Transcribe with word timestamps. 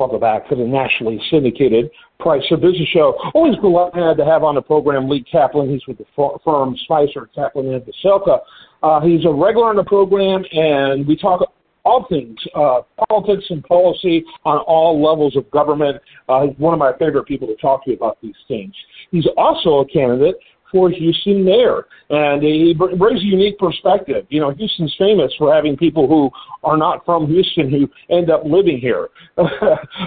Welcome 0.00 0.20
back 0.20 0.48
to 0.48 0.56
the 0.56 0.64
nationally 0.64 1.20
syndicated 1.30 1.90
Price 2.20 2.42
of 2.52 2.62
Business 2.62 2.88
Show. 2.88 3.18
Always 3.34 3.54
glad 3.60 4.16
to 4.16 4.24
have 4.24 4.42
on 4.42 4.54
the 4.54 4.62
program 4.62 5.10
Lee 5.10 5.22
Kaplan. 5.30 5.68
He's 5.68 5.86
with 5.86 5.98
the 5.98 6.06
firm 6.16 6.74
Smyser 6.88 7.26
Kaplan 7.34 7.74
and 7.74 7.82
Veselka. 7.82 8.38
Uh, 8.82 9.00
he's 9.02 9.26
a 9.26 9.30
regular 9.30 9.68
on 9.68 9.76
the 9.76 9.84
program, 9.84 10.42
and 10.52 11.06
we 11.06 11.18
talk 11.18 11.42
all 11.84 12.06
things 12.08 12.38
uh, 12.54 12.80
politics 13.10 13.44
and 13.50 13.62
policy 13.64 14.24
on 14.46 14.56
all 14.60 15.02
levels 15.04 15.36
of 15.36 15.50
government. 15.50 16.00
Uh, 16.30 16.46
he's 16.46 16.58
one 16.58 16.72
of 16.72 16.80
my 16.80 16.92
favorite 16.98 17.26
people 17.26 17.46
to 17.46 17.56
talk 17.56 17.84
to 17.84 17.92
about 17.92 18.16
these 18.22 18.34
things. 18.48 18.72
He's 19.10 19.26
also 19.36 19.80
a 19.80 19.86
candidate 19.86 20.36
for 20.70 20.90
Houston 20.90 21.44
mayor. 21.44 21.86
And 22.10 22.42
he 22.42 22.74
brings 22.74 23.20
a 23.20 23.24
unique 23.24 23.58
perspective. 23.58 24.26
You 24.30 24.40
know, 24.40 24.50
Houston's 24.50 24.94
famous 24.98 25.32
for 25.38 25.54
having 25.54 25.76
people 25.76 26.08
who 26.08 26.30
are 26.64 26.76
not 26.76 27.04
from 27.04 27.26
Houston 27.26 27.70
who 27.70 27.88
end 28.14 28.30
up 28.30 28.42
living 28.44 28.78
here. 28.78 29.08
a, 29.36 29.44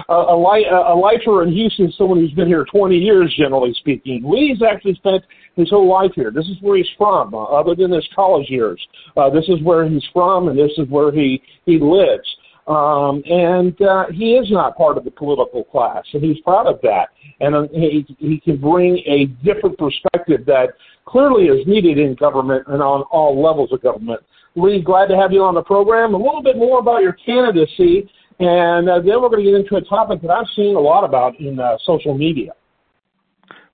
a, 0.08 0.34
a 0.34 0.96
lifer 0.96 1.42
in 1.42 1.52
Houston 1.52 1.86
is 1.86 1.96
someone 1.96 2.18
who's 2.18 2.32
been 2.32 2.48
here 2.48 2.66
20 2.70 2.96
years, 2.96 3.34
generally 3.38 3.74
speaking. 3.78 4.22
Lee's 4.24 4.62
actually 4.62 4.94
spent 4.94 5.24
his 5.56 5.70
whole 5.70 5.88
life 5.88 6.10
here. 6.14 6.30
This 6.30 6.46
is 6.46 6.56
where 6.60 6.76
he's 6.76 6.86
from, 6.98 7.34
uh, 7.34 7.44
other 7.44 7.74
than 7.74 7.92
his 7.92 8.06
college 8.14 8.50
years. 8.50 8.84
Uh, 9.16 9.30
this 9.30 9.44
is 9.48 9.62
where 9.62 9.88
he's 9.88 10.04
from, 10.12 10.48
and 10.48 10.58
this 10.58 10.72
is 10.78 10.88
where 10.88 11.12
he, 11.12 11.42
he 11.64 11.78
lives. 11.78 12.33
Um, 12.66 13.22
and 13.26 13.80
uh, 13.82 14.06
he 14.10 14.36
is 14.36 14.50
not 14.50 14.76
part 14.76 14.96
of 14.96 15.04
the 15.04 15.10
political 15.10 15.64
class, 15.64 16.04
and 16.14 16.22
he's 16.22 16.40
proud 16.40 16.66
of 16.66 16.80
that. 16.82 17.10
And 17.40 17.54
uh, 17.54 17.66
he, 17.72 18.06
he 18.18 18.40
can 18.40 18.56
bring 18.56 18.98
a 19.06 19.26
different 19.44 19.76
perspective 19.76 20.46
that 20.46 20.70
clearly 21.04 21.44
is 21.44 21.66
needed 21.66 21.98
in 21.98 22.14
government 22.14 22.66
and 22.68 22.82
on 22.82 23.02
all 23.10 23.40
levels 23.42 23.70
of 23.72 23.82
government. 23.82 24.20
Lee, 24.56 24.80
glad 24.80 25.08
to 25.08 25.16
have 25.16 25.32
you 25.32 25.42
on 25.42 25.54
the 25.54 25.62
program. 25.62 26.14
A 26.14 26.16
little 26.16 26.42
bit 26.42 26.56
more 26.56 26.78
about 26.78 27.02
your 27.02 27.12
candidacy, 27.12 28.08
and 28.40 28.88
uh, 28.88 29.00
then 29.00 29.20
we're 29.20 29.28
going 29.28 29.44
to 29.44 29.50
get 29.50 29.60
into 29.60 29.76
a 29.76 29.82
topic 29.82 30.22
that 30.22 30.30
I've 30.30 30.46
seen 30.56 30.74
a 30.74 30.80
lot 30.80 31.04
about 31.04 31.38
in 31.38 31.60
uh, 31.60 31.76
social 31.84 32.16
media. 32.16 32.52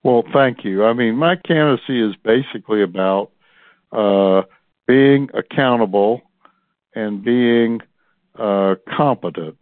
Well, 0.03 0.25
thank 0.33 0.65
you. 0.65 0.85
I 0.85 0.95
mean, 0.95 1.15
my 1.15 1.37
candidacy 1.37 2.01
is 2.01 2.17
basically 2.25 2.83
about 2.83 3.31
uh, 3.93 4.43
being 4.87 5.29
accountable 5.35 6.23
and 6.95 7.23
being 7.23 7.81
uh, 8.39 8.75
competent 8.97 9.57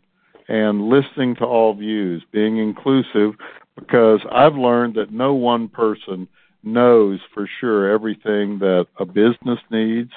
and 0.48 0.88
listening 0.88 1.36
to 1.36 1.44
all 1.44 1.74
views, 1.74 2.22
being 2.32 2.58
inclusive, 2.58 3.34
because 3.76 4.20
I've 4.30 4.54
learned 4.54 4.94
that 4.94 5.12
no 5.12 5.34
one 5.34 5.68
person 5.68 6.26
knows 6.62 7.20
for 7.34 7.48
sure 7.60 7.92
everything 7.92 8.58
that 8.58 8.86
a 8.98 9.04
business 9.04 9.58
needs 9.70 10.10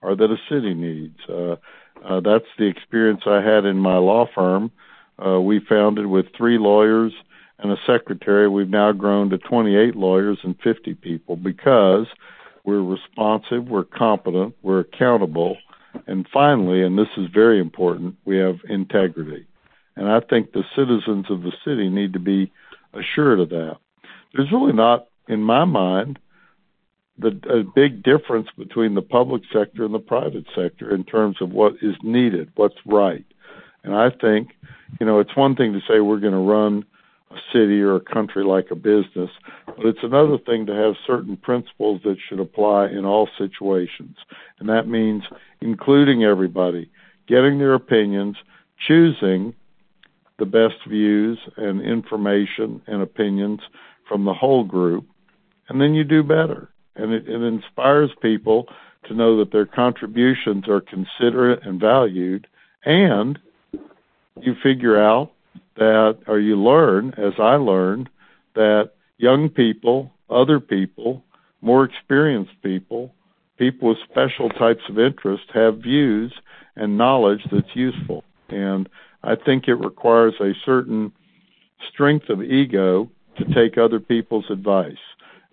or 0.00 0.16
that 0.16 0.30
a 0.30 0.36
city 0.48 0.74
needs. 0.74 1.18
Uh, 1.28 1.56
uh, 2.04 2.20
that's 2.20 2.46
the 2.58 2.66
experience 2.66 3.22
I 3.26 3.40
had 3.42 3.64
in 3.64 3.78
my 3.78 3.96
law 3.96 4.26
firm. 4.34 4.70
Uh, 5.24 5.40
we 5.40 5.60
founded 5.68 6.06
with 6.06 6.26
three 6.36 6.58
lawyers 6.58 7.12
and 7.58 7.70
a 7.70 7.76
secretary. 7.86 8.48
We've 8.48 8.68
now 8.68 8.92
grown 8.92 9.30
to 9.30 9.38
28 9.38 9.94
lawyers 9.94 10.38
and 10.42 10.56
50 10.62 10.94
people 10.94 11.36
because 11.36 12.06
we're 12.64 12.82
responsive, 12.82 13.68
we're 13.68 13.84
competent, 13.84 14.56
we're 14.62 14.80
accountable, 14.80 15.56
and 16.06 16.26
finally, 16.32 16.82
and 16.82 16.98
this 16.98 17.08
is 17.16 17.28
very 17.32 17.60
important, 17.60 18.16
we 18.24 18.38
have 18.38 18.58
integrity. 18.68 19.46
And 19.96 20.08
I 20.08 20.20
think 20.20 20.52
the 20.52 20.64
citizens 20.74 21.26
of 21.30 21.42
the 21.42 21.52
city 21.64 21.88
need 21.88 22.14
to 22.14 22.18
be 22.18 22.50
assured 22.94 23.40
of 23.40 23.50
that. 23.50 23.76
There's 24.34 24.50
really 24.50 24.72
not, 24.72 25.06
in 25.28 25.42
my 25.42 25.64
mind, 25.64 26.18
the 27.18 27.38
a 27.48 27.62
big 27.62 28.02
difference 28.02 28.48
between 28.56 28.94
the 28.94 29.02
public 29.02 29.42
sector 29.52 29.84
and 29.84 29.92
the 29.92 29.98
private 29.98 30.46
sector 30.54 30.94
in 30.94 31.04
terms 31.04 31.36
of 31.40 31.50
what 31.50 31.74
is 31.82 31.94
needed, 32.02 32.50
what's 32.56 32.78
right. 32.86 33.24
And 33.84 33.94
I 33.94 34.10
think, 34.10 34.56
you 34.98 35.06
know, 35.06 35.20
it's 35.20 35.36
one 35.36 35.54
thing 35.54 35.72
to 35.74 35.80
say 35.80 36.00
we're 36.00 36.20
going 36.20 36.32
to 36.32 36.38
run 36.38 36.84
a 37.34 37.40
city 37.52 37.80
or 37.80 37.96
a 37.96 38.00
country 38.00 38.44
like 38.44 38.70
a 38.70 38.74
business, 38.76 39.30
but 39.66 39.86
it's 39.86 40.02
another 40.02 40.38
thing 40.38 40.66
to 40.66 40.74
have 40.74 40.94
certain 41.06 41.36
principles 41.36 42.00
that 42.04 42.16
should 42.28 42.40
apply 42.40 42.88
in 42.88 43.04
all 43.04 43.28
situations. 43.38 44.16
And 44.58 44.68
that 44.68 44.88
means 44.88 45.22
including 45.60 46.24
everybody, 46.24 46.90
getting 47.26 47.58
their 47.58 47.74
opinions, 47.74 48.36
choosing 48.86 49.54
the 50.38 50.46
best 50.46 50.76
views 50.88 51.38
and 51.56 51.80
information 51.80 52.82
and 52.86 53.02
opinions 53.02 53.60
from 54.08 54.24
the 54.24 54.34
whole 54.34 54.64
group, 54.64 55.06
and 55.68 55.80
then 55.80 55.94
you 55.94 56.04
do 56.04 56.22
better. 56.22 56.68
And 56.96 57.12
it, 57.12 57.28
it 57.28 57.42
inspires 57.42 58.10
people 58.20 58.68
to 59.08 59.14
know 59.14 59.38
that 59.38 59.52
their 59.52 59.66
contributions 59.66 60.68
are 60.68 60.80
considerate 60.80 61.64
and 61.64 61.80
valued, 61.80 62.46
and 62.84 63.38
you 64.40 64.54
figure 64.62 65.00
out 65.00 65.31
that, 65.76 66.18
or 66.26 66.38
you 66.38 66.56
learn, 66.56 67.14
as 67.16 67.34
I 67.38 67.56
learned, 67.56 68.08
that 68.54 68.92
young 69.18 69.48
people, 69.48 70.12
other 70.28 70.60
people, 70.60 71.24
more 71.60 71.84
experienced 71.84 72.60
people, 72.62 73.14
people 73.56 73.88
with 73.90 73.98
special 74.10 74.48
types 74.50 74.82
of 74.88 74.98
interest 74.98 75.44
have 75.54 75.78
views 75.78 76.32
and 76.76 76.98
knowledge 76.98 77.40
that's 77.50 77.74
useful. 77.74 78.24
And 78.48 78.88
I 79.22 79.36
think 79.36 79.68
it 79.68 79.74
requires 79.74 80.34
a 80.40 80.52
certain 80.64 81.12
strength 81.92 82.28
of 82.28 82.42
ego 82.42 83.10
to 83.38 83.44
take 83.54 83.78
other 83.78 84.00
people's 84.00 84.50
advice. 84.50 84.96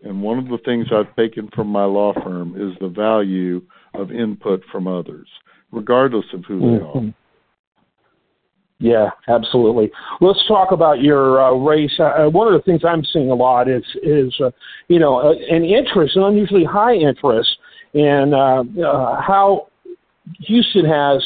And 0.04 0.22
one 0.22 0.40
of 0.40 0.48
the 0.48 0.58
things 0.58 0.88
I've 0.92 1.16
taken 1.16 1.50
from 1.54 1.68
my 1.68 1.86
law 1.86 2.14
firm 2.14 2.56
is 2.56 2.78
the 2.80 2.88
value 2.88 3.62
of 3.94 4.12
input 4.12 4.64
from 4.72 4.88
others, 4.88 5.28
regardless 5.72 6.26
of 6.34 6.46
who 6.46 6.60
mm-hmm. 6.60 7.00
they 7.00 7.08
are. 7.10 7.14
Yeah, 8.80 9.10
absolutely. 9.28 9.92
Let's 10.22 10.40
talk 10.48 10.72
about 10.72 11.02
your 11.02 11.42
uh, 11.42 11.52
race. 11.54 11.92
Uh, 12.00 12.04
uh, 12.04 12.30
one 12.30 12.48
of 12.48 12.54
the 12.54 12.64
things 12.64 12.82
I'm 12.88 13.04
seeing 13.12 13.30
a 13.30 13.36
lot 13.36 13.70
is 13.70 13.84
is 14.02 14.34
uh, 14.40 14.52
you 14.88 15.00
know 15.00 15.20
uh, 15.20 15.34
an 15.54 15.66
interest, 15.66 16.16
an 16.16 16.24
unusually 16.24 16.64
high 16.64 16.96
interest 16.96 17.50
in 17.94 18.34
uh, 18.34 18.64
uh, 18.82 19.22
how 19.22 19.68
Houston 20.40 20.86
has 20.86 21.22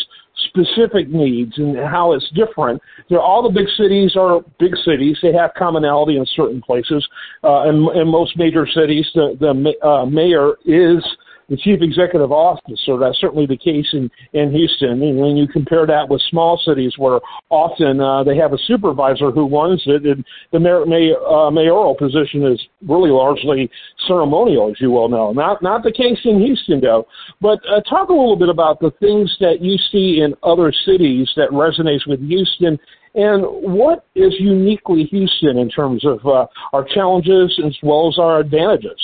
specific 0.47 1.09
needs 1.09 1.57
and 1.57 1.77
how 1.77 2.13
it's 2.13 2.27
different. 2.31 2.81
You 3.07 3.17
know, 3.17 3.21
all 3.21 3.43
the 3.43 3.53
big 3.53 3.67
cities 3.77 4.15
are 4.17 4.41
big 4.59 4.75
cities. 4.83 5.17
They 5.21 5.33
have 5.33 5.51
commonality 5.55 6.17
in 6.17 6.25
certain 6.35 6.61
places. 6.61 7.07
Uh, 7.43 7.69
in, 7.69 7.87
in 7.95 8.07
most 8.07 8.35
major 8.35 8.65
cities, 8.67 9.05
the, 9.13 9.37
the 9.39 9.87
uh, 9.87 10.05
mayor 10.05 10.53
is 10.65 11.03
the 11.49 11.57
chief 11.57 11.81
executive 11.81 12.31
officer. 12.31 12.97
That's 12.97 13.19
certainly 13.19 13.45
the 13.45 13.57
case 13.57 13.87
in, 13.93 14.09
in 14.33 14.51
Houston. 14.51 15.01
And 15.01 15.17
when 15.17 15.37
you 15.37 15.47
compare 15.47 15.85
that 15.85 16.09
with 16.09 16.21
small 16.29 16.59
cities 16.65 16.93
where 16.97 17.19
often 17.49 17.99
uh, 17.99 18.23
they 18.23 18.37
have 18.37 18.53
a 18.53 18.57
supervisor 18.65 19.31
who 19.31 19.47
runs 19.47 19.81
it, 19.85 20.05
and 20.05 20.25
the 20.51 20.59
mayor, 20.59 20.85
may, 20.85 21.13
uh, 21.13 21.51
mayoral 21.51 21.95
position 21.95 22.45
is 22.45 22.61
really 22.87 23.09
largely 23.09 23.69
ceremonial, 24.07 24.71
as 24.71 24.79
you 24.79 24.91
well 24.91 25.09
know. 25.09 25.31
Not, 25.31 25.61
not 25.61 25.83
the 25.83 25.91
case 25.91 26.19
in 26.25 26.39
Houston, 26.39 26.81
though. 26.81 27.07
But 27.41 27.59
uh, 27.69 27.81
talk 27.81 28.09
a 28.09 28.13
little 28.13 28.37
bit 28.37 28.49
about 28.49 28.79
the 28.79 28.91
things 28.99 29.35
that 29.39 29.61
you 29.61 29.77
see 29.91 30.21
in 30.21 30.33
other 30.43 30.73
cities 30.85 31.29
that 31.35 31.49
resonates 31.49 32.07
with 32.07 32.19
Houston 32.27 32.79
and 33.15 33.43
what 33.43 34.05
is 34.15 34.33
uniquely 34.39 35.03
Houston 35.05 35.57
in 35.57 35.69
terms 35.69 36.03
of 36.05 36.25
uh, 36.25 36.47
our 36.73 36.83
challenges 36.83 37.59
as 37.65 37.77
well 37.83 38.07
as 38.07 38.17
our 38.17 38.39
advantages? 38.39 38.99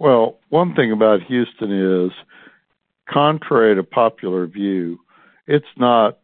Well, 0.00 0.38
one 0.48 0.74
thing 0.74 0.92
about 0.92 1.24
Houston 1.24 2.06
is, 2.06 2.10
contrary 3.06 3.74
to 3.74 3.82
popular 3.82 4.46
view, 4.46 4.98
it's 5.46 5.66
not 5.76 6.18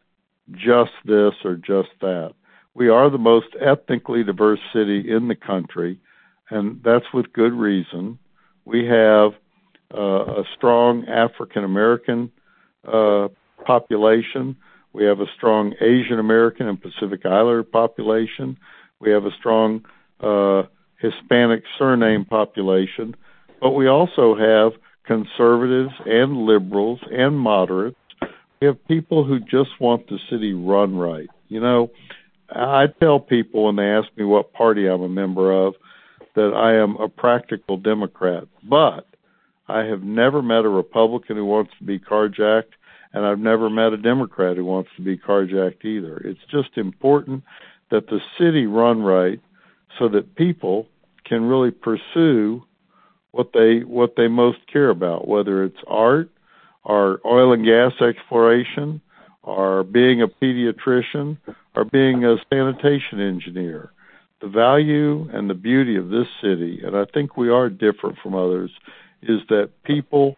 just 0.52 0.92
this 1.04 1.34
or 1.44 1.56
just 1.56 1.90
that. 2.00 2.32
We 2.72 2.88
are 2.88 3.10
the 3.10 3.18
most 3.18 3.48
ethnically 3.60 4.24
diverse 4.24 4.60
city 4.72 5.04
in 5.06 5.28
the 5.28 5.34
country, 5.34 6.00
and 6.48 6.80
that's 6.82 7.04
with 7.12 7.34
good 7.34 7.52
reason. 7.52 8.18
We 8.64 8.86
have 8.86 9.32
uh, 9.94 10.40
a 10.40 10.44
strong 10.56 11.06
African 11.06 11.62
American 11.62 12.32
uh, 12.90 13.28
population. 13.66 14.56
We 14.94 15.04
have 15.04 15.20
a 15.20 15.26
strong 15.36 15.74
Asian 15.82 16.18
American 16.18 16.66
and 16.66 16.80
Pacific 16.80 17.26
Islander 17.26 17.62
population. 17.62 18.56
We 19.00 19.10
have 19.10 19.26
a 19.26 19.32
strong 19.38 19.84
uh, 20.20 20.62
Hispanic 20.98 21.64
surname 21.78 22.24
population 22.24 23.14
but 23.60 23.70
we 23.70 23.88
also 23.88 24.34
have 24.36 24.72
conservatives 25.06 25.92
and 26.04 26.36
liberals 26.46 27.00
and 27.10 27.38
moderates. 27.38 27.96
We 28.60 28.66
have 28.66 28.88
people 28.88 29.24
who 29.24 29.38
just 29.40 29.70
want 29.80 30.08
the 30.08 30.18
city 30.30 30.52
run 30.52 30.96
right. 30.96 31.28
You 31.48 31.60
know, 31.60 31.90
I 32.50 32.86
tell 33.00 33.20
people 33.20 33.64
when 33.66 33.76
they 33.76 33.90
ask 33.90 34.08
me 34.16 34.24
what 34.24 34.52
party 34.52 34.86
I'm 34.86 35.02
a 35.02 35.08
member 35.08 35.52
of 35.52 35.74
that 36.34 36.52
I 36.54 36.74
am 36.74 36.96
a 36.96 37.08
practical 37.08 37.76
Democrat, 37.76 38.44
but 38.68 39.06
I 39.68 39.84
have 39.84 40.02
never 40.02 40.42
met 40.42 40.64
a 40.64 40.68
Republican 40.68 41.36
who 41.36 41.44
wants 41.44 41.72
to 41.78 41.84
be 41.84 41.98
carjacked, 41.98 42.74
and 43.12 43.24
I've 43.24 43.38
never 43.38 43.70
met 43.70 43.92
a 43.92 43.96
Democrat 43.96 44.56
who 44.56 44.64
wants 44.64 44.90
to 44.96 45.02
be 45.02 45.16
carjacked 45.16 45.84
either. 45.84 46.18
It's 46.18 46.40
just 46.50 46.76
important 46.76 47.42
that 47.90 48.06
the 48.08 48.20
city 48.38 48.66
run 48.66 49.02
right 49.02 49.40
so 49.98 50.08
that 50.08 50.34
people 50.36 50.86
can 51.24 51.44
really 51.44 51.70
pursue 51.70 52.62
what 53.36 53.52
they 53.52 53.80
what 53.80 54.14
they 54.16 54.28
most 54.28 54.58
care 54.72 54.88
about, 54.88 55.28
whether 55.28 55.62
it's 55.64 55.76
art 55.86 56.30
or 56.84 57.20
oil 57.24 57.52
and 57.52 57.64
gas 57.64 57.92
exploration 58.00 59.00
or 59.42 59.84
being 59.84 60.22
a 60.22 60.28
pediatrician 60.28 61.36
or 61.74 61.84
being 61.84 62.24
a 62.24 62.36
sanitation 62.50 63.20
engineer. 63.20 63.90
The 64.40 64.48
value 64.48 65.28
and 65.32 65.48
the 65.48 65.54
beauty 65.54 65.96
of 65.96 66.08
this 66.08 66.26
city, 66.42 66.80
and 66.84 66.96
I 66.96 67.04
think 67.12 67.36
we 67.36 67.48
are 67.48 67.68
different 67.68 68.18
from 68.22 68.34
others, 68.34 68.70
is 69.22 69.40
that 69.48 69.70
people 69.84 70.36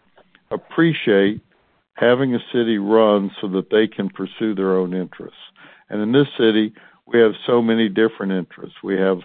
appreciate 0.50 1.40
having 1.94 2.34
a 2.34 2.38
city 2.52 2.78
run 2.78 3.30
so 3.40 3.48
that 3.48 3.70
they 3.70 3.88
can 3.88 4.08
pursue 4.08 4.54
their 4.54 4.76
own 4.76 4.94
interests. 4.94 5.38
And 5.90 6.00
in 6.00 6.12
this 6.12 6.28
city, 6.38 6.72
we 7.06 7.18
have 7.18 7.32
so 7.46 7.60
many 7.60 7.88
different 7.88 8.32
interests. 8.32 8.76
We 8.82 8.96
have 8.98 9.18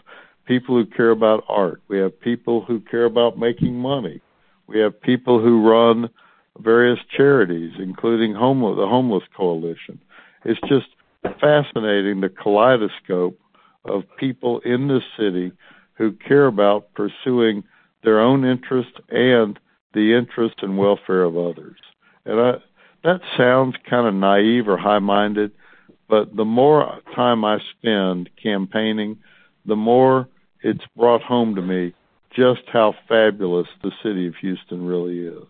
people 0.46 0.76
who 0.76 0.86
care 0.86 1.12
about 1.12 1.44
art. 1.48 1.82
We 1.88 2.00
have 2.00 2.20
people 2.20 2.64
who 2.64 2.80
care 2.80 3.06
about 3.06 3.38
making 3.38 3.76
money. 3.76 4.22
We 4.68 4.80
have 4.80 5.02
people 5.02 5.42
who 5.42 5.68
run 5.68 6.10
various 6.60 7.00
charities, 7.16 7.74
including 7.80 8.34
the 8.34 8.40
Homeless 8.40 9.24
Coalition. 9.36 10.00
It's 10.46 10.60
just 10.68 10.88
fascinating 11.40 12.22
the 12.22 12.30
kaleidoscope 12.30 13.40
of 13.86 14.04
people 14.18 14.60
in 14.60 14.88
this 14.88 15.04
city 15.18 15.52
who 15.96 16.12
care 16.12 16.48
about 16.48 16.94
pursuing 16.94 17.64
their 18.04 18.20
own 18.20 18.46
interest 18.46 18.92
and 19.10 19.60
the 19.94 20.18
interest 20.18 20.56
and 20.62 20.78
welfare 20.78 21.24
of 21.24 21.38
others. 21.38 21.78
And 22.26 22.40
I, 22.40 22.52
that 23.04 23.22
sounds 23.38 23.76
kind 23.90 24.08
of 24.08 24.14
naive 24.14 24.68
or 24.68 24.78
high 24.78 25.00
minded, 25.00 25.52
but 26.10 26.36
the 26.36 26.46
more 26.46 27.00
time 27.16 27.46
I 27.46 27.60
spend 27.78 28.30
campaigning, 28.42 29.18
the 29.66 29.76
more 29.76 30.28
it's 30.64 30.84
brought 30.96 31.22
home 31.22 31.56
to 31.56 31.62
me 31.62 31.94
just 32.36 32.62
how 32.72 32.96
fabulous 33.08 33.68
the 33.84 33.92
city 34.02 34.28
of 34.28 34.34
Houston 34.42 34.86
really 34.86 35.20
is. 35.20 35.48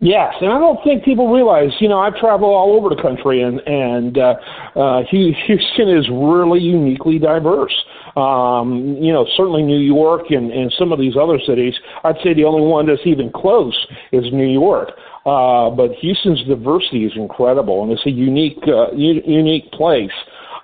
Yes, 0.00 0.32
and 0.40 0.52
I 0.52 0.60
don't 0.60 0.78
think 0.84 1.04
people 1.04 1.32
realize. 1.32 1.70
You 1.80 1.88
know, 1.88 1.98
I 1.98 2.10
travel 2.10 2.54
all 2.54 2.76
over 2.76 2.94
the 2.94 3.02
country, 3.02 3.42
and 3.42 3.58
and 3.66 4.16
uh, 4.16 4.34
uh, 4.76 5.02
Houston 5.10 5.88
is 5.88 6.08
really 6.12 6.60
uniquely 6.60 7.18
diverse. 7.18 7.74
Um, 8.14 8.96
you 9.00 9.12
know, 9.12 9.26
certainly 9.36 9.62
New 9.62 9.80
York 9.80 10.30
and 10.30 10.52
and 10.52 10.72
some 10.78 10.92
of 10.92 11.00
these 11.00 11.16
other 11.20 11.40
cities. 11.44 11.74
I'd 12.04 12.14
say 12.22 12.32
the 12.32 12.44
only 12.44 12.62
one 12.62 12.86
that's 12.86 13.00
even 13.06 13.32
close 13.32 13.74
is 14.12 14.22
New 14.32 14.46
York. 14.46 14.90
Uh, 15.26 15.68
but 15.68 15.90
Houston's 16.00 16.44
diversity 16.44 17.04
is 17.04 17.12
incredible, 17.16 17.82
and 17.82 17.90
it's 17.90 18.06
a 18.06 18.10
unique 18.10 18.62
uh, 18.68 18.92
u- 18.92 19.22
unique 19.26 19.70
place. 19.72 20.14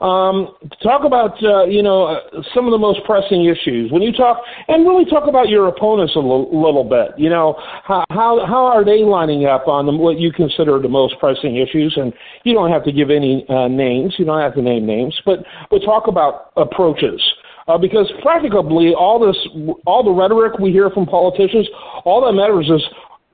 Um, 0.04 0.54
talk 0.82 1.06
about 1.06 1.42
uh, 1.42 1.64
you 1.64 1.82
know 1.82 2.04
uh, 2.04 2.42
some 2.54 2.66
of 2.66 2.72
the 2.72 2.78
most 2.78 3.00
pressing 3.06 3.46
issues 3.46 3.90
when 3.90 4.02
you 4.02 4.12
talk, 4.12 4.36
and 4.68 4.86
really 4.86 5.06
talk 5.06 5.26
about 5.26 5.48
your 5.48 5.68
opponents 5.68 6.12
a 6.14 6.18
l- 6.18 6.44
little 6.52 6.84
bit. 6.84 7.18
You 7.18 7.30
know 7.30 7.54
how 7.84 8.04
how 8.10 8.44
how 8.44 8.66
are 8.66 8.84
they 8.84 9.02
lining 9.02 9.46
up 9.46 9.66
on 9.66 9.86
the, 9.86 9.92
what 9.92 10.18
you 10.18 10.30
consider 10.30 10.78
the 10.78 10.90
most 10.90 11.18
pressing 11.18 11.56
issues? 11.56 11.96
And 11.96 12.12
you 12.42 12.52
don't 12.52 12.70
have 12.70 12.84
to 12.84 12.92
give 12.92 13.08
any 13.08 13.46
uh, 13.48 13.68
names. 13.68 14.16
You 14.18 14.26
don't 14.26 14.40
have 14.40 14.52
to 14.56 14.62
name 14.62 14.84
names, 14.84 15.18
but 15.24 15.38
but 15.70 15.78
talk 15.78 16.06
about 16.06 16.52
approaches. 16.58 17.22
Uh, 17.66 17.78
because 17.78 18.12
practically 18.20 18.92
all 18.92 19.18
this, 19.18 19.36
all 19.86 20.04
the 20.04 20.10
rhetoric 20.10 20.58
we 20.58 20.70
hear 20.70 20.90
from 20.90 21.06
politicians, 21.06 21.66
all 22.04 22.20
that 22.26 22.32
matters 22.34 22.68
is 22.68 22.82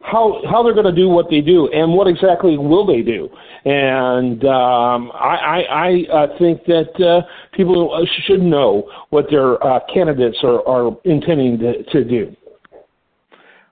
how 0.02 0.40
how 0.50 0.62
they're 0.62 0.74
going 0.74 0.86
to 0.86 0.92
do 0.92 1.08
what 1.08 1.28
they 1.30 1.40
do 1.40 1.68
and 1.68 1.92
what 1.92 2.06
exactly 2.06 2.56
will 2.56 2.86
they 2.86 3.02
do. 3.02 3.28
And 3.64 4.42
um, 4.44 5.12
I, 5.14 5.36
I, 5.36 5.60
I 5.60 6.12
uh, 6.12 6.38
think 6.38 6.64
that 6.64 6.98
uh, 7.00 7.26
people 7.52 8.06
should 8.26 8.40
know 8.40 8.90
what 9.10 9.26
their 9.30 9.62
uh, 9.62 9.80
candidates 9.92 10.38
are, 10.42 10.66
are 10.66 10.96
intending 11.04 11.58
to, 11.58 11.82
to 11.84 12.04
do. 12.04 12.34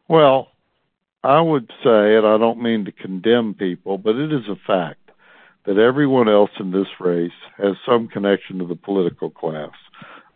Well, 0.09 0.49
I 1.25 1.41
would 1.41 1.71
say, 1.83 2.17
and 2.17 2.27
I 2.27 2.39
don't 2.39 2.63
mean 2.63 2.85
to 2.85 2.93
condemn 2.93 3.55
people, 3.55 3.99
but 3.99 4.17
it 4.17 4.33
is 4.33 4.47
a 4.49 4.57
fact 4.67 5.11
that 5.65 5.79
everyone 5.79 6.29
else 6.29 6.51
in 6.61 6.71
this 6.71 6.87
race 7.01 7.31
has 7.57 7.75
some 7.87 8.09
connection 8.09 8.59
to 8.59 8.67
the 8.67 8.77
political 8.77 9.31
class, 9.31 9.73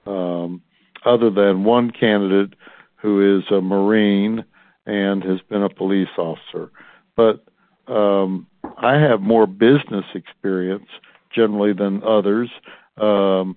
um, 0.06 0.62
other 1.04 1.30
than 1.30 1.64
one 1.64 1.90
candidate 1.90 2.54
who 2.96 3.38
is 3.38 3.44
a 3.50 3.60
Marine 3.60 4.44
and 4.86 5.22
has 5.22 5.40
been 5.48 5.62
a 5.62 5.68
police 5.68 6.08
officer. 6.18 6.70
But 7.16 7.44
um, 7.86 8.46
I 8.78 8.94
have 8.98 9.20
more 9.20 9.46
business 9.46 10.04
experience 10.14 10.86
generally 11.34 11.72
than 11.72 12.02
others. 12.02 12.50
Um, 12.96 13.56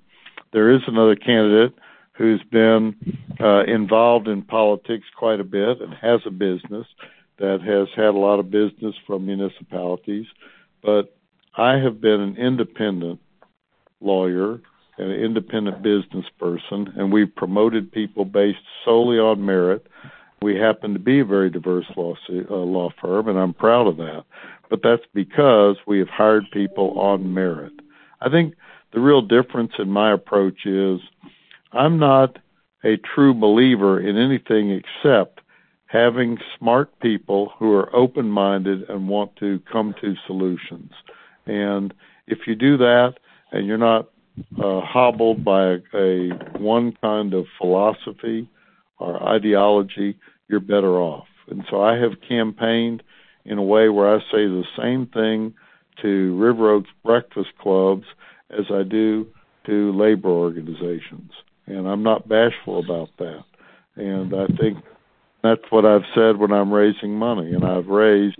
there 0.53 0.71
is 0.71 0.81
another 0.87 1.15
candidate 1.15 1.73
who's 2.13 2.41
been 2.43 2.95
uh, 3.39 3.63
involved 3.65 4.27
in 4.27 4.41
politics 4.41 5.05
quite 5.17 5.39
a 5.39 5.43
bit 5.43 5.81
and 5.81 5.93
has 5.93 6.21
a 6.25 6.31
business 6.31 6.87
that 7.39 7.61
has 7.61 7.89
had 7.95 8.15
a 8.15 8.17
lot 8.17 8.39
of 8.39 8.49
business 8.49 8.95
from 9.05 9.25
municipalities. 9.25 10.25
But 10.81 11.15
I 11.57 11.77
have 11.77 11.99
been 11.99 12.21
an 12.21 12.37
independent 12.37 13.19
lawyer 13.99 14.61
and 14.97 15.11
an 15.11 15.19
independent 15.19 15.81
business 15.81 16.25
person, 16.39 16.93
and 16.95 17.11
we've 17.11 17.35
promoted 17.35 17.91
people 17.91 18.23
based 18.23 18.59
solely 18.85 19.17
on 19.17 19.45
merit 19.45 19.85
we 20.41 20.55
happen 20.55 20.93
to 20.93 20.99
be 20.99 21.19
a 21.19 21.25
very 21.25 21.49
diverse 21.49 21.85
law 21.95 22.15
uh, 22.29 22.53
law 22.55 22.89
firm, 23.01 23.27
and 23.27 23.37
I'm 23.37 23.53
proud 23.53 23.87
of 23.87 23.97
that. 23.97 24.25
But 24.69 24.81
that's 24.83 25.05
because 25.13 25.77
we 25.87 25.99
have 25.99 26.09
hired 26.09 26.45
people 26.51 26.99
on 26.99 27.33
merit. 27.33 27.73
I 28.21 28.29
think 28.29 28.55
the 28.93 28.99
real 28.99 29.21
difference 29.21 29.73
in 29.79 29.89
my 29.89 30.13
approach 30.13 30.65
is 30.65 30.99
I'm 31.71 31.99
not 31.99 32.37
a 32.83 32.97
true 32.97 33.33
believer 33.33 33.99
in 33.99 34.17
anything 34.17 34.71
except 34.71 35.41
having 35.87 36.37
smart 36.57 36.99
people 36.99 37.51
who 37.57 37.73
are 37.73 37.93
open 37.95 38.29
minded 38.29 38.89
and 38.89 39.07
want 39.07 39.35
to 39.37 39.59
come 39.71 39.93
to 40.01 40.15
solutions. 40.27 40.91
And 41.45 41.93
if 42.27 42.39
you 42.47 42.55
do 42.55 42.77
that 42.77 43.15
and 43.51 43.65
you're 43.65 43.77
not 43.77 44.09
uh, 44.61 44.81
hobbled 44.81 45.43
by 45.43 45.63
a, 45.63 45.77
a 45.93 46.29
one 46.57 46.97
kind 47.01 47.33
of 47.33 47.45
philosophy 47.57 48.49
or 48.99 49.21
ideology, 49.23 50.17
you're 50.47 50.59
better 50.59 50.99
off. 50.99 51.27
And 51.49 51.63
so 51.69 51.81
I 51.81 51.97
have 51.97 52.21
campaigned 52.27 53.03
in 53.43 53.57
a 53.57 53.63
way 53.63 53.89
where 53.89 54.15
I 54.15 54.19
say 54.19 54.47
the 54.47 54.63
same 54.77 55.07
thing 55.07 55.53
to 56.01 56.35
River 56.37 56.71
Oaks 56.71 56.89
breakfast 57.03 57.49
clubs 57.61 58.05
as 58.49 58.65
I 58.71 58.83
do 58.83 59.27
to 59.65 59.91
labor 59.93 60.29
organizations. 60.29 61.31
And 61.67 61.87
I'm 61.87 62.03
not 62.03 62.27
bashful 62.27 62.79
about 62.79 63.09
that. 63.17 63.43
And 63.95 64.33
I 64.35 64.47
think 64.59 64.77
that's 65.41 65.61
what 65.69 65.85
I've 65.85 66.05
said 66.13 66.37
when 66.37 66.51
I'm 66.51 66.71
raising 66.71 67.15
money. 67.15 67.53
And 67.53 67.63
I've 67.63 67.87
raised 67.87 68.37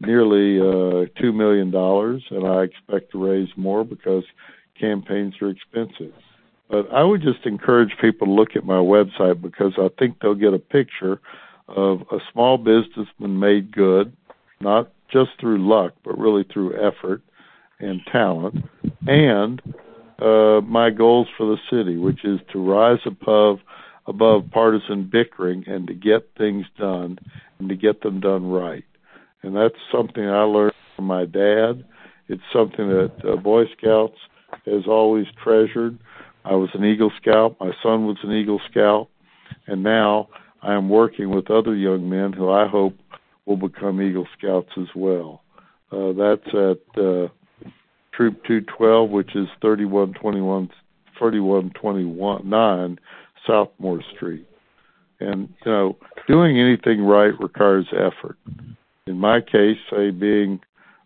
nearly 0.00 0.60
uh, 0.60 1.06
$2 1.20 1.34
million, 1.34 1.74
and 1.74 2.46
I 2.46 2.62
expect 2.62 3.12
to 3.12 3.24
raise 3.24 3.48
more 3.56 3.84
because 3.84 4.24
campaigns 4.78 5.34
are 5.42 5.50
expensive. 5.50 6.14
But 6.68 6.92
I 6.92 7.02
would 7.02 7.22
just 7.22 7.46
encourage 7.46 7.92
people 8.00 8.26
to 8.26 8.32
look 8.32 8.56
at 8.56 8.64
my 8.64 8.76
website 8.76 9.40
because 9.40 9.72
I 9.78 9.88
think 9.98 10.20
they'll 10.20 10.34
get 10.34 10.54
a 10.54 10.58
picture 10.58 11.20
of 11.68 12.02
a 12.12 12.18
small 12.32 12.58
businessman 12.58 13.38
made 13.38 13.72
good, 13.72 14.14
not 14.60 14.90
just 15.10 15.30
through 15.40 15.66
luck, 15.66 15.94
but 16.04 16.18
really 16.18 16.44
through 16.44 16.74
effort 16.74 17.22
and 17.80 18.00
talent, 18.10 18.64
and 19.06 19.62
uh, 20.20 20.60
my 20.62 20.90
goals 20.90 21.28
for 21.36 21.46
the 21.46 21.58
city, 21.70 21.96
which 21.96 22.24
is 22.24 22.40
to 22.52 22.58
rise 22.58 22.98
above 23.06 23.58
above 24.06 24.50
partisan 24.50 25.04
bickering 25.04 25.62
and 25.66 25.86
to 25.86 25.94
get 25.94 26.30
things 26.38 26.64
done 26.78 27.18
and 27.58 27.68
to 27.68 27.76
get 27.76 28.00
them 28.00 28.20
done 28.20 28.50
right. 28.50 28.84
And 29.42 29.54
that's 29.54 29.76
something 29.92 30.26
I 30.26 30.42
learned 30.42 30.72
from 30.96 31.04
my 31.04 31.26
dad. 31.26 31.84
It's 32.28 32.42
something 32.50 32.88
that 32.88 33.12
uh, 33.22 33.36
Boy 33.36 33.64
Scouts 33.76 34.16
has 34.64 34.86
always 34.86 35.26
treasured. 35.42 35.98
I 36.48 36.54
was 36.54 36.70
an 36.72 36.84
Eagle 36.84 37.12
Scout. 37.20 37.56
My 37.60 37.72
son 37.82 38.06
was 38.06 38.16
an 38.22 38.32
Eagle 38.32 38.60
Scout. 38.70 39.08
And 39.66 39.82
now 39.82 40.28
I 40.62 40.72
am 40.74 40.88
working 40.88 41.28
with 41.28 41.50
other 41.50 41.74
young 41.74 42.08
men 42.08 42.32
who 42.32 42.50
I 42.50 42.66
hope 42.66 42.94
will 43.44 43.58
become 43.58 44.00
Eagle 44.00 44.26
Scouts 44.38 44.70
as 44.78 44.88
well. 44.96 45.42
Uh, 45.92 46.12
that's 46.12 46.48
at 46.48 47.02
uh, 47.02 47.28
Troop 48.14 48.42
212, 48.46 49.10
which 49.10 49.36
is 49.36 49.46
3121, 49.60 50.70
3129 51.18 52.98
Southmore 53.46 54.02
Street. 54.16 54.46
And, 55.20 55.52
you 55.66 55.70
know, 55.70 55.96
doing 56.26 56.58
anything 56.58 57.02
right 57.02 57.32
requires 57.38 57.86
effort. 57.92 58.38
In 59.06 59.18
my 59.18 59.40
case, 59.40 59.76
say 59.90 60.10
being 60.10 60.60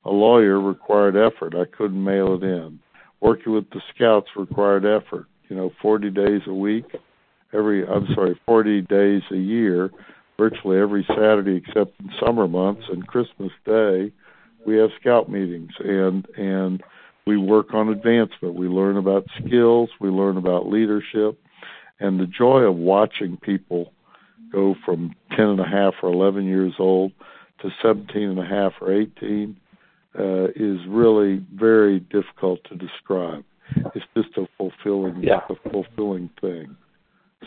a 0.05 0.11
lawyer 0.11 0.61
required 0.61 1.17
effort. 1.17 1.55
I 1.57 1.65
couldn't 1.65 2.03
mail 2.03 2.35
it 2.35 2.45
in. 2.45 2.79
Working 3.21 3.55
with 3.55 3.71
the 3.71 3.81
scouts 3.95 4.29
required 4.37 4.85
effort. 4.85 5.27
You 5.53 5.59
know, 5.59 5.73
40 5.83 6.09
days 6.09 6.41
a 6.47 6.55
week 6.55 6.87
every 7.53 7.87
I'm 7.87 8.07
sorry, 8.15 8.41
40 8.47 8.81
days 8.81 9.21
a 9.31 9.37
year, 9.37 9.91
virtually 10.39 10.79
every 10.79 11.05
Saturday 11.07 11.57
except 11.57 12.01
in 12.01 12.09
summer 12.25 12.49
months 12.49 12.85
and 12.91 13.07
Christmas 13.07 13.53
Day, 13.67 14.13
we 14.67 14.79
have 14.79 14.89
scout 14.99 15.31
meetings 15.31 15.73
and 15.79 16.27
and 16.39 16.83
we 17.27 17.37
work 17.37 17.75
on 17.75 17.91
advancement. 17.91 18.55
We 18.55 18.67
learn 18.67 18.97
about 18.97 19.27
skills, 19.45 19.91
we 20.01 20.09
learn 20.09 20.39
about 20.39 20.71
leadership, 20.71 21.39
and 22.01 22.19
the 22.19 22.27
joy 22.27 22.61
of 22.61 22.77
watching 22.77 23.37
people 23.37 23.93
go 24.51 24.75
from 24.87 25.15
ten 25.37 25.49
and 25.49 25.61
a 25.61 25.69
half 25.69 25.93
or 26.03 26.11
11 26.11 26.47
years 26.47 26.73
old 26.79 27.13
to 27.61 27.69
17 27.83 28.23
and 28.23 28.39
a 28.39 28.47
half 28.47 28.73
or 28.81 28.91
18 28.91 29.55
uh, 30.19 30.45
is 30.57 30.79
really 30.89 31.45
very 31.55 32.01
difficult 32.01 32.65
to 32.71 32.75
describe. 32.75 33.45
It's 33.95 34.07
just 34.17 34.37
a 34.37 34.47
fulfilling, 34.57 35.23
yeah. 35.23 35.41
a 35.49 35.71
fulfilling 35.71 36.31
thing. 36.41 36.77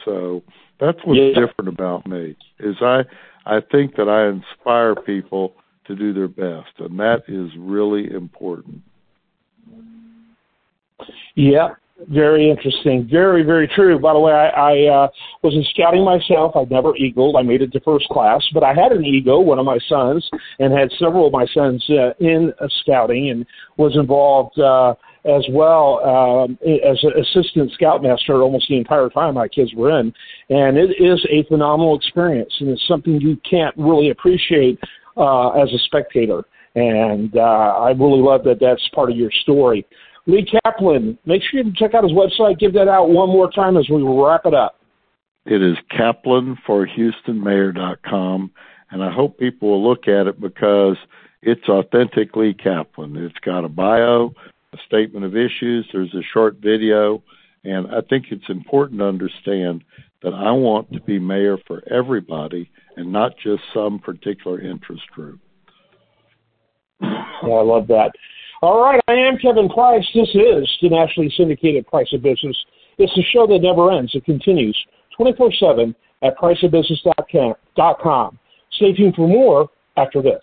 So 0.03 0.43
that's 0.79 0.97
what's 1.03 1.19
yeah. 1.19 1.45
different 1.45 1.69
about 1.69 2.05
me 2.05 2.35
is 2.59 2.75
I 2.81 3.03
I 3.45 3.59
think 3.71 3.95
that 3.95 4.09
I 4.09 4.27
inspire 4.27 4.95
people 4.95 5.53
to 5.87 5.95
do 5.95 6.13
their 6.13 6.27
best, 6.27 6.71
and 6.79 6.99
that 6.99 7.23
is 7.27 7.49
really 7.57 8.11
important. 8.11 8.81
Yeah, 11.35 11.75
very 12.09 12.49
interesting. 12.49 13.07
Very, 13.09 13.43
very 13.43 13.67
true. 13.67 13.99
By 13.99 14.13
the 14.13 14.19
way, 14.19 14.33
I, 14.33 14.47
I 14.47 15.03
uh, 15.03 15.07
was 15.43 15.53
in 15.53 15.63
scouting 15.73 16.03
myself. 16.03 16.55
I'd 16.55 16.69
never 16.69 16.95
eagled. 16.95 17.35
I 17.37 17.41
made 17.41 17.61
it 17.61 17.71
to 17.73 17.79
first 17.81 18.07
class, 18.09 18.43
but 18.53 18.63
I 18.63 18.73
had 18.73 18.91
an 18.91 19.05
eagle, 19.05 19.45
one 19.45 19.59
of 19.59 19.65
my 19.65 19.79
sons, 19.87 20.27
and 20.59 20.73
had 20.73 20.91
several 20.99 21.27
of 21.27 21.33
my 21.33 21.45
sons 21.53 21.85
uh, 21.89 22.11
in 22.19 22.51
uh, 22.59 22.67
scouting 22.81 23.29
and 23.29 23.45
was 23.77 23.95
involved 23.95 24.59
uh, 24.59 24.95
as 25.25 25.43
well 25.49 25.99
um, 26.05 26.57
as 26.63 27.03
an 27.03 27.13
assistant 27.19 27.71
scoutmaster 27.73 28.41
almost 28.41 28.67
the 28.69 28.77
entire 28.77 29.09
time 29.09 29.33
my 29.33 29.47
kids 29.47 29.73
were 29.73 29.99
in. 29.99 30.13
And 30.49 30.77
it 30.77 30.91
is 31.01 31.25
a 31.31 31.43
phenomenal 31.47 31.95
experience, 31.95 32.53
and 32.59 32.69
it's 32.69 32.87
something 32.87 33.19
you 33.19 33.37
can't 33.49 33.75
really 33.77 34.11
appreciate 34.11 34.79
uh, 35.17 35.49
as 35.49 35.73
a 35.73 35.79
spectator. 35.85 36.43
And 36.75 37.35
uh, 37.35 37.39
I 37.39 37.91
really 37.91 38.21
love 38.21 38.43
that 38.43 38.59
that's 38.59 38.87
part 38.93 39.09
of 39.09 39.17
your 39.17 39.31
story. 39.43 39.85
Lee 40.27 40.47
Kaplan, 40.63 41.17
make 41.25 41.41
sure 41.43 41.61
you 41.61 41.71
check 41.75 41.93
out 41.93 42.03
his 42.03 42.11
website. 42.11 42.59
Give 42.59 42.73
that 42.73 42.87
out 42.87 43.09
one 43.09 43.29
more 43.29 43.51
time 43.51 43.77
as 43.77 43.87
we 43.89 44.03
wrap 44.03 44.45
it 44.45 44.53
up. 44.53 44.75
It 45.45 45.61
is 45.61 45.77
kaplanforhoustonmayor.com, 45.91 48.51
and 48.91 49.03
I 49.03 49.11
hope 49.11 49.37
people 49.37 49.69
will 49.69 49.87
look 49.87 50.07
at 50.07 50.25
it 50.27 50.41
because 50.41 50.97
it's 51.43 51.69
authentic 51.69 52.35
Lee 52.35 52.55
Kaplan. 52.55 53.15
It's 53.15 53.37
got 53.45 53.63
a 53.63 53.69
bio, 53.69 54.33
a 54.75 54.85
statement 54.85 55.25
of 55.25 55.35
issues, 55.35 55.87
there's 55.91 56.13
a 56.13 56.21
short 56.33 56.57
video, 56.57 57.23
and 57.63 57.87
I 57.87 58.01
think 58.09 58.25
it's 58.31 58.49
important 58.49 58.99
to 58.99 59.05
understand 59.05 59.83
that 60.21 60.33
I 60.33 60.51
want 60.51 60.91
to 60.93 61.01
be 61.01 61.19
mayor 61.19 61.57
for 61.67 61.83
everybody 61.91 62.69
and 62.97 63.11
not 63.11 63.33
just 63.43 63.61
some 63.73 63.99
particular 63.99 64.61
interest 64.61 65.03
group. 65.11 65.39
Well, 67.01 67.59
I 67.59 67.63
love 67.63 67.87
that. 67.87 68.11
All 68.61 68.81
right, 68.81 69.01
I 69.07 69.13
am 69.13 69.37
Kevin 69.37 69.69
Price. 69.69 70.05
This 70.15 70.29
is 70.29 70.69
the 70.81 70.89
nationally 70.89 71.31
syndicated 71.35 71.85
Price 71.87 72.07
of 72.13 72.23
Business. 72.23 72.55
It's 72.97 73.11
a 73.17 73.23
show 73.33 73.45
that 73.47 73.59
never 73.61 73.91
ends. 73.91 74.15
It 74.15 74.23
continues 74.25 74.77
24 75.17 75.51
7 75.59 75.93
at 76.23 76.37
priceofbusiness.com. 76.37 78.39
Stay 78.71 78.93
tuned 78.93 79.15
for 79.15 79.27
more 79.27 79.69
after 79.97 80.21
this. 80.21 80.41